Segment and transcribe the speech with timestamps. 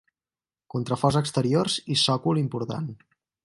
[0.75, 2.93] Contraforts exteriors i sòcol important.